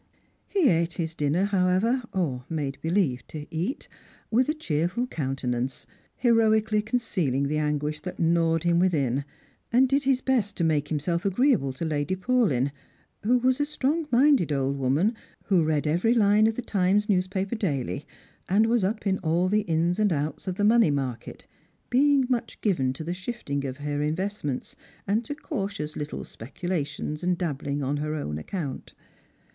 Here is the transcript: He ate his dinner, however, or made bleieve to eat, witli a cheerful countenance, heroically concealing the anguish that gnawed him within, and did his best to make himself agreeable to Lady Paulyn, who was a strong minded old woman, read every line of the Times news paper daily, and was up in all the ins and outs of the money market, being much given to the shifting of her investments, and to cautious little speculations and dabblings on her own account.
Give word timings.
He 0.47 0.67
ate 0.69 0.93
his 0.93 1.13
dinner, 1.13 1.43
however, 1.43 2.01
or 2.11 2.43
made 2.49 2.79
bleieve 2.83 3.21
to 3.27 3.45
eat, 3.51 3.87
witli 4.33 4.49
a 4.49 4.53
cheerful 4.55 5.05
countenance, 5.05 5.85
heroically 6.15 6.81
concealing 6.81 7.43
the 7.47 7.59
anguish 7.59 7.99
that 7.99 8.17
gnawed 8.19 8.63
him 8.63 8.79
within, 8.79 9.25
and 9.71 9.87
did 9.87 10.05
his 10.05 10.21
best 10.21 10.57
to 10.57 10.63
make 10.63 10.87
himself 10.87 11.23
agreeable 11.23 11.71
to 11.73 11.85
Lady 11.85 12.15
Paulyn, 12.15 12.71
who 13.21 13.37
was 13.37 13.59
a 13.59 13.65
strong 13.67 14.07
minded 14.11 14.51
old 14.51 14.75
woman, 14.75 15.15
read 15.51 15.85
every 15.85 16.15
line 16.15 16.47
of 16.47 16.55
the 16.55 16.63
Times 16.63 17.07
news 17.07 17.27
paper 17.27 17.53
daily, 17.55 18.07
and 18.49 18.65
was 18.65 18.83
up 18.83 19.05
in 19.05 19.19
all 19.19 19.49
the 19.49 19.61
ins 19.61 19.99
and 19.99 20.11
outs 20.11 20.47
of 20.47 20.55
the 20.55 20.63
money 20.63 20.89
market, 20.89 21.45
being 21.91 22.25
much 22.27 22.59
given 22.61 22.91
to 22.93 23.03
the 23.03 23.13
shifting 23.13 23.63
of 23.67 23.77
her 23.77 24.01
investments, 24.01 24.75
and 25.05 25.23
to 25.25 25.35
cautious 25.35 25.95
little 25.95 26.23
speculations 26.23 27.21
and 27.21 27.37
dabblings 27.37 27.83
on 27.83 27.97
her 27.97 28.15
own 28.15 28.39
account. 28.39 28.95